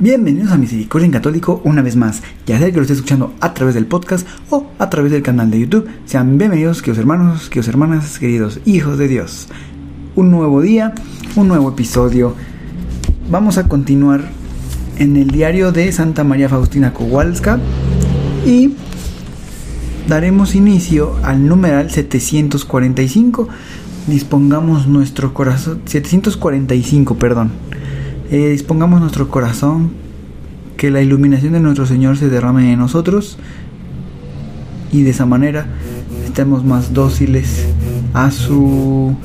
[0.00, 3.52] Bienvenidos a Misericordia en Católico una vez más, ya sea que lo esté escuchando a
[3.52, 5.88] través del podcast o a través del canal de YouTube.
[6.04, 9.48] Sean bienvenidos, queridos hermanos, queridos hermanas, queridos hijos de Dios.
[10.14, 10.94] Un nuevo día,
[11.34, 12.36] un nuevo episodio.
[13.28, 14.20] Vamos a continuar
[15.00, 17.58] en el diario de Santa María Faustina Kowalska
[18.46, 18.74] y
[20.06, 23.48] daremos inicio al numeral 745.
[24.06, 27.67] Dispongamos nuestro corazón, 745, perdón
[28.30, 29.92] eh, dispongamos nuestro corazón,
[30.76, 33.38] que la iluminación de nuestro Señor se derrame en nosotros
[34.92, 35.66] y de esa manera
[36.24, 37.66] estemos más dóciles
[38.14, 39.16] a su,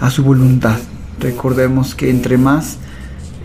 [0.00, 0.78] a su voluntad.
[1.20, 2.78] Recordemos que entre más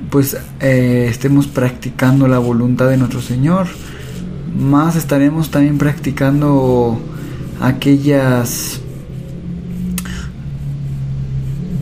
[0.09, 3.67] pues eh, estemos practicando la voluntad de nuestro Señor,
[4.57, 6.99] más estaremos también practicando
[7.61, 8.79] aquellas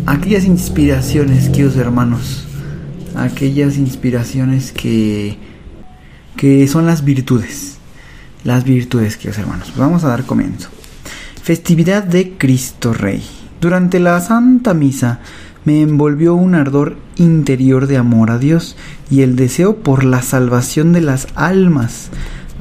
[0.05, 2.46] aquellas inspiraciones, queridos hermanos,
[3.23, 5.37] aquellas inspiraciones que,
[6.35, 7.77] que son las virtudes.
[8.43, 9.73] Las virtudes, queridos hermanos.
[9.75, 10.69] Vamos a dar comienzo.
[11.41, 13.23] Festividad de Cristo Rey.
[13.59, 15.19] Durante la Santa Misa
[15.65, 18.77] me envolvió un ardor interior de amor a Dios
[19.09, 22.09] y el deseo por la salvación de las almas,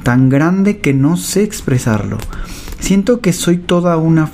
[0.03, 2.17] tan grande que no sé expresarlo.
[2.79, 4.29] Siento que soy toda una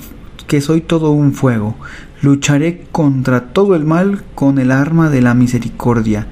[0.62, 1.76] soy todo un fuego,
[2.24, 6.28] Lucharé contra todo el mal con el arma de la misericordia.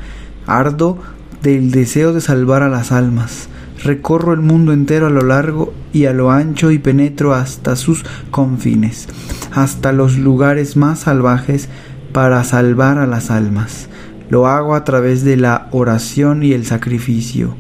[0.48, 0.98] Ardo
[1.44, 3.50] del deseo de salvar a las almas.
[3.84, 8.06] Recorro el mundo entero a lo largo y a lo ancho y penetro hasta sus
[8.32, 9.10] confines,
[9.52, 11.68] hasta los lugares más salvajes
[12.14, 13.90] para salvar a las almas.
[14.30, 17.54] Lo hago a través de la oración y el sacrificio.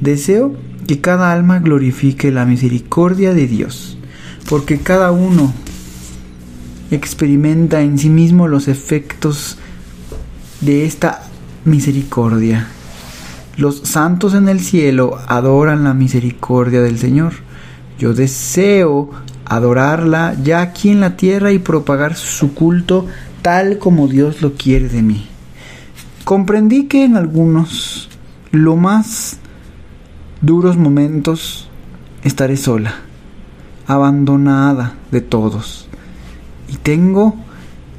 [0.00, 0.54] Deseo
[0.86, 3.98] que cada alma glorifique la misericordia de Dios,
[4.48, 5.52] porque cada uno
[6.94, 9.56] experimenta en sí mismo los efectos
[10.60, 11.22] de esta
[11.64, 12.68] misericordia.
[13.56, 17.32] Los santos en el cielo adoran la misericordia del Señor.
[17.98, 19.10] Yo deseo
[19.44, 23.06] adorarla ya aquí en la tierra y propagar su culto
[23.42, 25.26] tal como Dios lo quiere de mí.
[26.24, 28.08] Comprendí que en algunos,
[28.50, 29.38] lo más
[30.40, 31.68] duros momentos,
[32.22, 32.94] estaré sola,
[33.86, 35.88] abandonada de todos
[36.72, 37.36] y tengo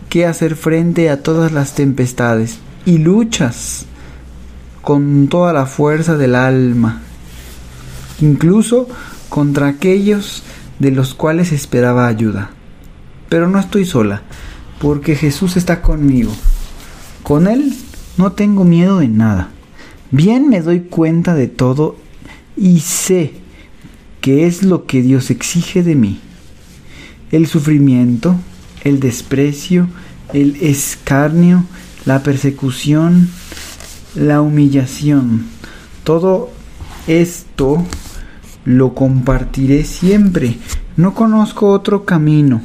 [0.10, 3.86] que hacer frente a todas las tempestades y luchas
[4.82, 7.02] con toda la fuerza del alma,
[8.20, 8.88] incluso
[9.30, 10.44] contra aquellos
[10.80, 12.50] de los cuales esperaba ayuda.
[13.30, 14.24] Pero no estoy sola,
[14.80, 16.32] porque Jesús está conmigo.
[17.22, 17.74] Con Él
[18.18, 19.50] no tengo miedo de nada.
[20.12, 21.96] Bien me doy cuenta de todo
[22.58, 23.34] y sé
[24.20, 26.20] que es lo que Dios exige de mí.
[27.32, 28.36] El sufrimiento,
[28.84, 29.88] el desprecio,
[30.34, 31.66] el escarnio,
[32.06, 33.30] la persecución,
[34.16, 35.46] la humillación.
[36.04, 36.50] Todo
[37.08, 37.84] esto
[38.66, 40.58] lo compartiré siempre.
[40.98, 42.62] No conozco otro camino.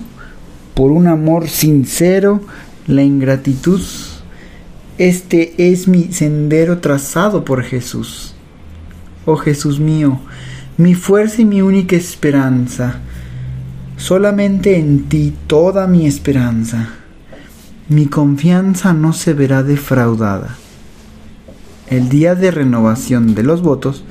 [0.75, 2.41] Por un amor sincero,
[2.87, 3.81] la ingratitud.
[4.97, 8.35] Este es mi sendero trazado por Jesús.
[9.25, 10.21] Oh Jesús mío,
[10.77, 13.00] mi fuerza y mi única esperanza
[13.99, 16.89] solamente en ti toda mi esperanza.
[17.89, 20.57] Mi confianza no se verá defraudada.
[21.91, 24.05] El día de renovación de los votos,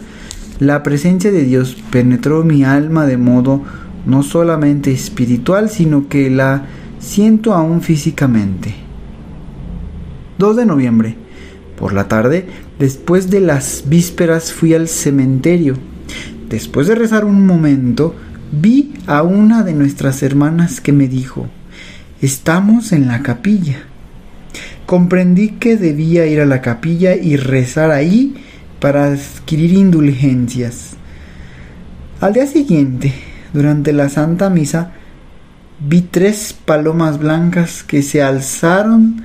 [0.59, 3.63] la presencia de Dios penetró mi alma de modo
[4.05, 6.65] no solamente espiritual, sino que la
[6.99, 8.75] siento aún físicamente.
[10.37, 11.15] 2 de noviembre.
[11.77, 12.47] Por la tarde,
[12.79, 15.75] después de las vísperas, fui al cementerio.
[16.49, 18.15] Después de rezar un momento,
[18.51, 21.47] vi a una de nuestras hermanas que me dijo,
[22.21, 23.77] estamos en la capilla.
[24.85, 28.35] Comprendí que debía ir a la capilla y rezar ahí
[28.79, 30.91] para adquirir indulgencias.
[32.21, 33.13] Al día siguiente,
[33.53, 34.91] durante la Santa Misa,
[35.79, 39.23] vi tres palomas blancas que se alzaron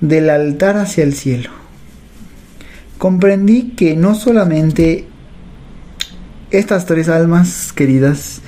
[0.00, 1.50] del altar hacia el cielo.
[2.98, 5.08] Comprendí que no solamente
[6.50, 8.40] estas tres almas queridas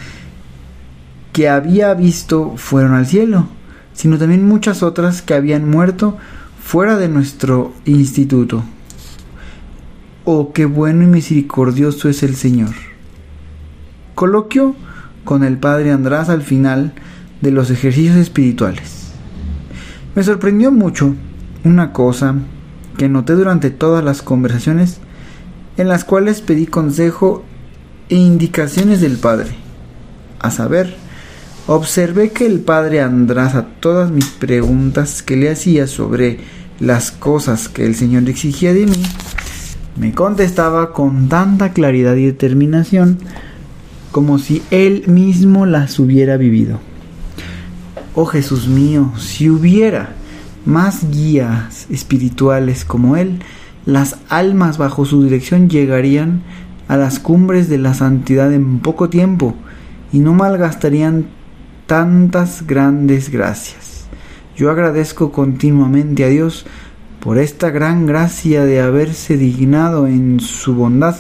[1.33, 3.49] que había visto fueron al cielo,
[3.93, 6.17] sino también muchas otras que habían muerto
[6.63, 8.65] fuera de nuestro instituto.
[10.25, 12.75] Oh, qué bueno y misericordioso es el Señor.
[14.15, 14.75] Coloquio
[15.25, 16.93] con el Padre András al final
[17.41, 19.13] de los ejercicios espirituales.
[20.15, 21.15] Me sorprendió mucho
[21.65, 22.35] una cosa
[22.97, 25.01] que noté durante todas las conversaciones
[25.77, 27.45] en las cuales pedí consejo
[28.08, 29.50] e indicaciones del Padre.
[30.38, 30.94] A saber,
[31.67, 36.38] observé que el Padre András a todas mis preguntas que le hacía sobre
[36.81, 39.03] las cosas que el Señor exigía de mí,
[39.99, 43.19] me contestaba con tanta claridad y determinación
[44.12, 46.81] como si él mismo las hubiera vivido.
[48.14, 50.11] Oh Jesús mío, si hubiera
[50.64, 53.41] más guías espirituales como él,
[53.85, 56.43] las almas bajo su dirección llegarían
[56.88, 59.55] a las cumbres de la santidad en poco tiempo
[60.12, 61.27] y no malgastarían
[61.87, 64.06] tantas grandes gracias.
[64.56, 66.67] Yo agradezco continuamente a Dios
[67.21, 71.17] por esta gran gracia de haberse dignado en su bondad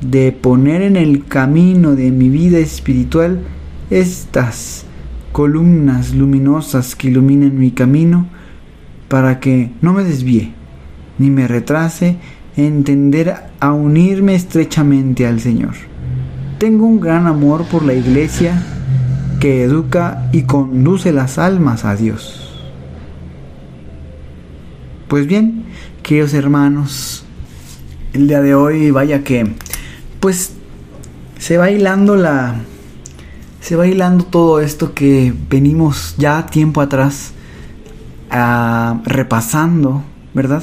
[0.00, 3.40] de poner en el camino de mi vida espiritual
[3.90, 4.84] estas
[5.32, 8.26] columnas luminosas que iluminen mi camino
[9.08, 10.52] para que no me desvíe
[11.18, 12.16] ni me retrase
[12.66, 15.74] entender a unirme estrechamente al Señor.
[16.58, 18.60] Tengo un gran amor por la iglesia
[19.38, 22.44] que educa y conduce las almas a Dios.
[25.06, 25.64] Pues bien,
[26.02, 27.24] queridos hermanos,
[28.12, 29.54] el día de hoy vaya que
[30.18, 30.52] pues
[31.38, 32.56] se va hilando la
[33.60, 37.32] se va hilando todo esto que venimos ya tiempo atrás
[38.30, 40.02] ah, repasando,
[40.34, 40.62] ¿verdad?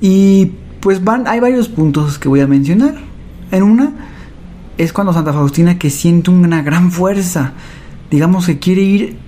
[0.00, 2.94] Y pues van, hay varios puntos que voy a mencionar.
[3.50, 3.92] En una
[4.78, 7.52] es cuando Santa Faustina que siente una gran fuerza,
[8.10, 9.18] digamos que quiere ir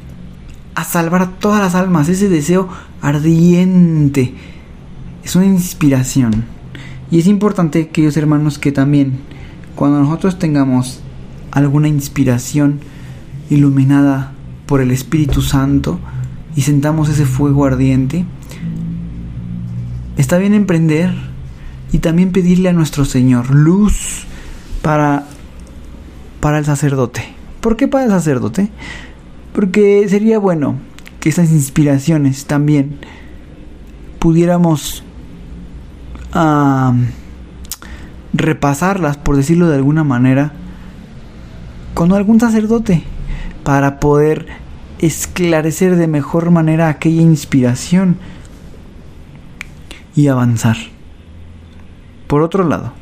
[0.74, 2.68] a salvar a todas las almas, ese deseo
[3.02, 4.34] ardiente,
[5.22, 6.44] es una inspiración.
[7.10, 9.18] Y es importante, queridos hermanos, que también
[9.74, 11.00] cuando nosotros tengamos
[11.50, 12.80] alguna inspiración
[13.50, 14.32] iluminada
[14.66, 15.98] por el Espíritu Santo
[16.56, 18.24] y sentamos ese fuego ardiente,
[20.16, 21.12] está bien emprender
[21.92, 24.24] y también pedirle a nuestro Señor luz
[24.82, 25.26] para,
[26.40, 27.22] para el sacerdote.
[27.60, 28.70] ¿Por qué para el sacerdote?
[29.52, 30.76] Porque sería bueno
[31.20, 32.98] que esas inspiraciones también
[34.18, 35.04] pudiéramos
[38.32, 40.52] repasarlas, por decirlo de alguna manera,
[41.94, 43.04] con algún sacerdote
[43.62, 44.46] para poder
[44.98, 48.16] esclarecer de mejor manera aquella inspiración
[50.14, 50.76] y avanzar.
[52.26, 52.92] Por otro lado,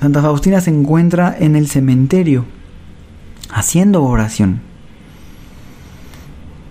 [0.00, 2.44] Santa Faustina se encuentra en el cementerio
[3.50, 4.60] haciendo oración.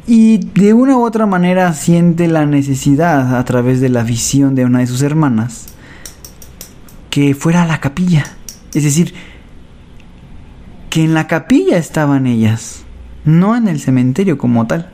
[0.07, 4.65] Y de una u otra manera siente la necesidad, a través de la visión de
[4.65, 5.67] una de sus hermanas,
[7.09, 8.25] que fuera a la capilla.
[8.73, 9.15] Es decir,
[10.89, 12.83] que en la capilla estaban ellas,
[13.23, 14.91] no en el cementerio como tal.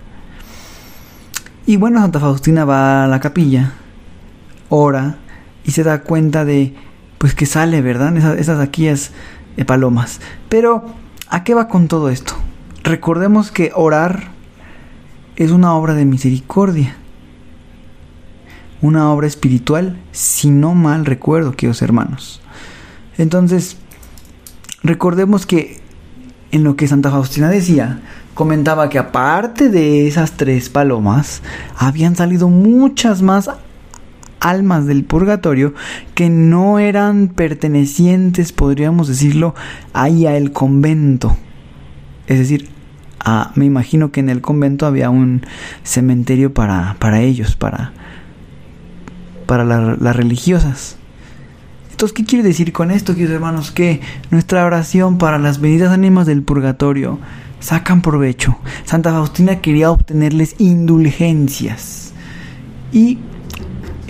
[1.66, 3.74] Y bueno, Santa Faustina va a la capilla,
[4.72, 5.18] ora
[5.64, 6.74] y se da cuenta de,
[7.18, 8.16] pues que sale, ¿verdad?
[8.18, 9.12] Esas, esas aquillas
[9.56, 10.22] de palomas.
[10.50, 10.86] Pero,
[11.30, 12.34] ¿a qué va con todo esto?
[12.84, 14.32] Recordemos que orar
[15.36, 16.96] es una obra de misericordia,
[18.82, 22.42] una obra espiritual, si no mal recuerdo, queridos hermanos.
[23.18, 23.78] Entonces,
[24.84, 25.80] recordemos que
[26.52, 28.02] en lo que Santa Faustina decía,
[28.34, 31.42] comentaba que aparte de esas tres palomas,
[31.78, 33.50] habían salido muchas más
[34.42, 35.74] almas del purgatorio
[36.16, 39.56] que no eran pertenecientes, podríamos decirlo,
[39.94, 41.38] ahí a el convento.
[42.28, 42.70] Es decir,
[43.56, 45.46] me imagino que en el convento había un
[45.84, 47.94] cementerio para, para ellos, para,
[49.46, 50.98] para las religiosas.
[51.92, 53.70] Entonces, ¿qué quiere decir con esto, queridos hermanos?
[53.70, 57.20] Que nuestra oración para las venidas ánimas del purgatorio
[57.60, 58.58] sacan provecho.
[58.86, 62.14] Santa Faustina quería obtenerles indulgencias.
[62.92, 63.20] Y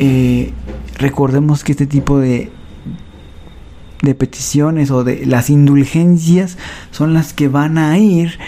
[0.04, 0.52] eh,
[0.98, 2.50] recordemos que este tipo de,
[4.02, 6.58] de peticiones o de las indulgencias
[6.90, 8.40] son las que van a ir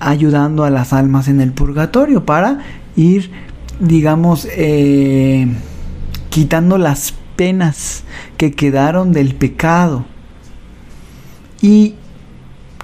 [0.00, 2.58] ayudando a las almas en el purgatorio para
[2.96, 3.30] ir,
[3.78, 5.46] digamos, eh,
[6.30, 8.02] quitando las penas
[8.36, 10.04] que quedaron del pecado.
[11.62, 11.94] Y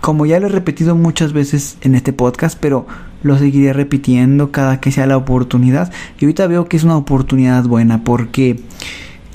[0.01, 2.87] como ya lo he repetido muchas veces en este podcast, pero
[3.25, 5.93] lo seguiré repitiendo cada que sea la oportunidad.
[6.21, 8.61] Y ahorita veo que es una oportunidad buena porque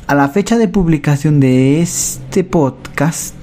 [0.08, 3.36] a la fecha de publicación de este podcast,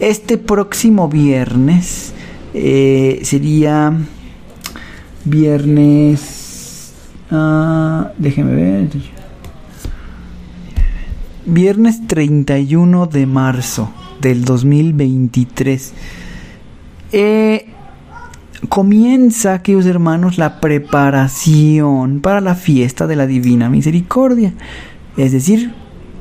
[0.00, 2.12] este próximo viernes,
[2.54, 3.92] eh, sería
[5.24, 6.92] viernes.
[7.30, 8.88] Uh, déjeme ver.
[11.46, 15.92] viernes 31 de marzo del 2023.
[17.12, 17.66] Eh,
[18.68, 24.52] comienza, queridos hermanos, la preparación para la fiesta de la Divina Misericordia.
[25.16, 25.72] Es decir,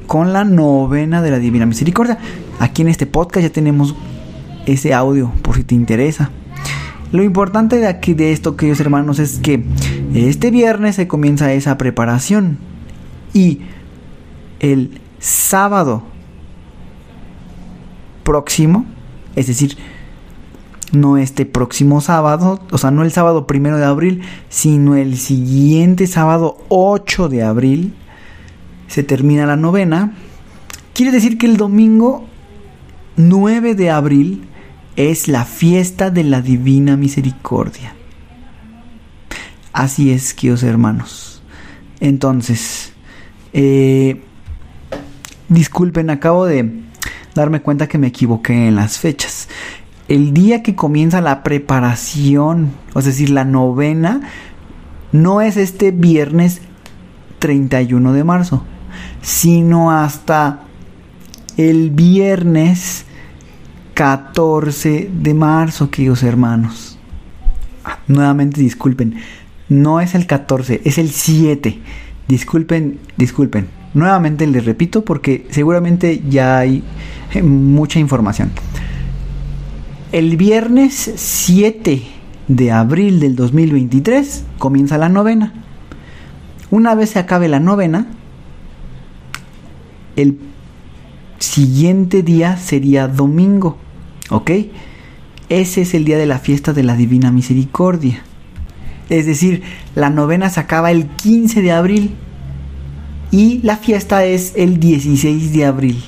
[0.07, 2.17] con la novena de la Divina Misericordia.
[2.59, 3.95] Aquí en este podcast ya tenemos
[4.65, 6.31] ese audio por si te interesa.
[7.11, 9.63] Lo importante de aquí de esto, queridos hermanos, es que
[10.13, 12.57] este viernes se comienza esa preparación
[13.33, 13.61] y
[14.59, 16.03] el sábado
[18.23, 18.85] próximo,
[19.35, 19.77] es decir,
[20.91, 26.07] no este próximo sábado, o sea, no el sábado primero de abril, sino el siguiente
[26.07, 27.93] sábado 8 de abril,
[28.87, 30.13] se termina la novena.
[30.93, 32.25] Quiere decir que el domingo
[33.15, 34.47] 9 de abril
[34.95, 37.95] es la fiesta de la Divina Misericordia.
[39.73, 41.41] Así es, queridos hermanos.
[42.01, 42.91] Entonces,
[43.53, 44.21] eh,
[45.47, 46.81] disculpen, acabo de
[47.33, 49.40] darme cuenta que me equivoqué en las fechas.
[50.07, 54.21] El día que comienza la preparación, es decir, la novena,
[55.11, 56.61] no es este viernes
[57.39, 58.63] 31 de marzo,
[59.21, 60.61] sino hasta
[61.57, 63.05] el viernes
[63.93, 66.97] 14 de marzo, queridos hermanos.
[67.83, 69.15] Ah, nuevamente disculpen,
[69.69, 71.79] no es el 14, es el 7.
[72.27, 73.67] Disculpen, disculpen.
[73.93, 76.83] Nuevamente les repito porque seguramente ya hay
[77.33, 78.51] eh, mucha información.
[80.11, 82.01] El viernes 7
[82.49, 85.53] de abril del 2023 comienza la novena.
[86.69, 88.07] Una vez se acabe la novena,
[90.17, 90.37] el
[91.39, 93.77] siguiente día sería domingo.
[94.29, 94.51] ¿Ok?
[95.47, 98.21] Ese es el día de la fiesta de la Divina Misericordia.
[99.09, 99.63] Es decir,
[99.95, 102.11] la novena se acaba el 15 de abril
[103.31, 106.03] y la fiesta es el 16 de abril.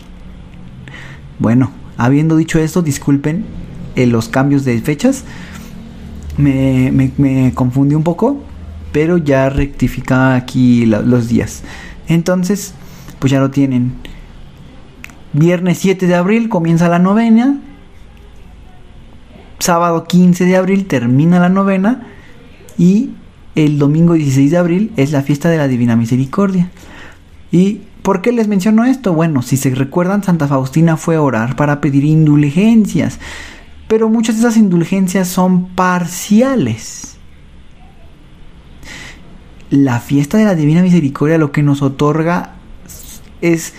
[1.39, 3.62] Bueno, habiendo dicho esto, disculpen
[3.96, 5.24] eh, los cambios de fechas.
[6.38, 8.42] Me, confundí un poco,
[8.92, 11.64] pero ya rectifica aquí los días.
[12.08, 12.74] Entonces,
[13.20, 13.94] pues ya lo tienen.
[15.34, 17.60] Viernes 7 de abril comienza la novena.
[19.60, 22.08] Sábado 15 de abril termina la novena
[22.78, 23.12] y
[23.56, 26.70] el domingo 16 de abril es la fiesta de la Divina Misericordia.
[27.52, 29.14] ¿Y por qué les menciono esto?
[29.14, 33.20] Bueno, si se recuerdan, Santa Faustina fue a orar para pedir indulgencias,
[33.94, 37.18] pero muchas de esas indulgencias son parciales.
[39.70, 42.56] La fiesta de la Divina Misericordia lo que nos otorga
[43.42, 43.76] es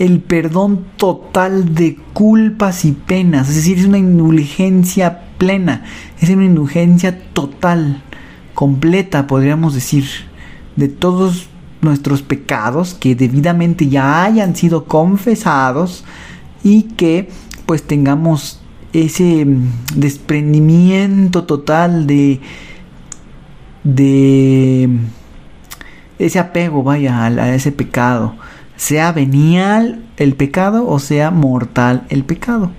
[0.00, 5.84] el perdón total de culpas y penas, es decir, es una indulgencia plena,
[6.20, 8.02] es una indulgencia total
[8.52, 10.06] completa, podríamos decir,
[10.74, 11.46] de todos
[11.82, 16.04] nuestros pecados que debidamente ya hayan sido confesados
[16.64, 17.30] y que
[17.64, 18.60] pues tengamos
[18.92, 22.40] ese mm, desprendimiento total de
[23.84, 24.88] de
[26.18, 28.34] ese apego vaya a, ese pecado
[28.76, 32.72] sea venial el pecado o sea mortal el pecado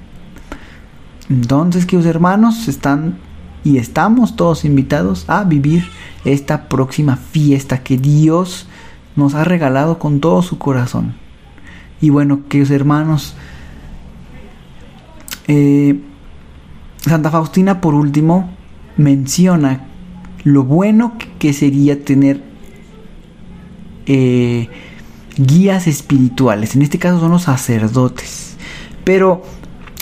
[1.30, 3.18] entonces que los hermanos están
[3.64, 5.86] y estamos todos invitados a vivir
[6.24, 8.68] esta próxima fiesta que Dios
[9.18, 11.16] nos ha regalado con todo su corazón.
[12.00, 13.36] Y bueno, queridos hermanos,
[15.48, 16.00] eh,
[17.02, 18.50] Santa Faustina por último
[18.98, 19.86] menciona
[20.44, 22.42] lo bueno que sería tener
[24.06, 24.70] eh,
[25.38, 26.76] guías espirituales.
[26.76, 28.56] En este caso son los sacerdotes.
[29.04, 29.44] Pero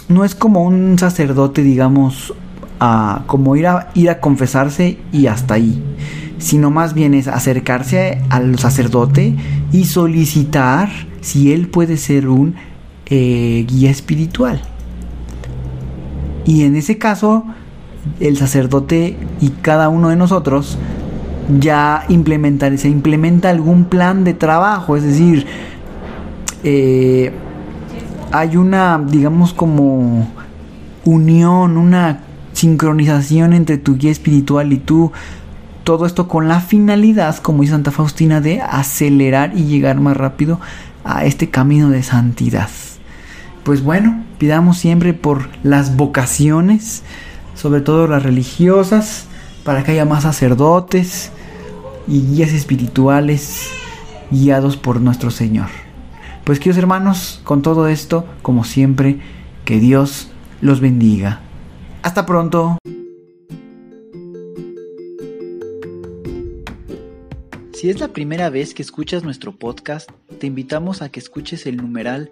[0.07, 2.33] no es como un sacerdote, digamos,
[3.27, 5.81] como ir a, ir a confesarse y hasta ahí,
[6.37, 9.35] sino más bien es acercarse al sacerdote
[9.71, 10.89] y solicitar
[11.21, 12.55] si él puede ser un
[13.07, 14.61] eh, guía espiritual.
[16.45, 17.45] Y en ese caso,
[18.19, 20.77] el sacerdote y cada uno de nosotros
[21.59, 25.45] ya implementar, se implementa algún plan de trabajo, es decir,
[26.63, 27.31] eh,
[28.31, 30.27] hay una, digamos, como
[31.03, 32.21] unión, una
[32.53, 35.11] sincronización entre tu guía espiritual y tú.
[35.83, 40.59] Todo esto con la finalidad, como dice Santa Faustina, de acelerar y llegar más rápido
[41.03, 42.69] a este camino de santidad.
[43.65, 47.01] Pues bueno, pidamos siempre por las vocaciones,
[47.55, 49.25] sobre todo las religiosas,
[49.63, 51.31] para que haya más sacerdotes
[52.07, 53.71] y guías espirituales
[54.29, 55.69] guiados por nuestro Señor.
[56.43, 59.19] Pues queridos hermanos, con todo esto, como siempre,
[59.65, 60.29] que Dios
[60.61, 61.39] los bendiga.
[62.03, 62.77] Hasta pronto.
[67.73, 71.77] Si es la primera vez que escuchas nuestro podcast, te invitamos a que escuches el
[71.77, 72.31] numeral